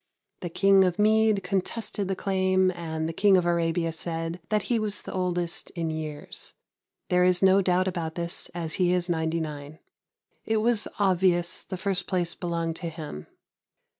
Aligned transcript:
The 0.39 0.49
King 0.49 0.83
of 0.83 0.97
Mede 0.97 1.43
contested 1.43 2.07
the 2.07 2.15
claim, 2.15 2.71
and 2.71 3.07
the 3.07 3.13
King 3.13 3.37
of 3.37 3.45
Arabia 3.45 3.91
said 3.91 4.41
that 4.49 4.63
he 4.63 4.79
was 4.79 5.03
the 5.03 5.13
oldest 5.13 5.69
in 5.75 5.91
years. 5.91 6.55
There 7.09 7.23
is 7.23 7.43
no 7.43 7.61
doubt 7.61 7.87
about 7.87 8.15
this, 8.15 8.49
as 8.55 8.73
he 8.81 8.93
is 8.93 9.09
99. 9.09 9.77
It 10.43 10.57
was 10.57 10.87
obvious 10.97 11.63
the 11.63 11.77
first 11.77 12.07
place 12.07 12.33
belonged 12.33 12.77
to 12.77 12.89
him. 12.89 13.27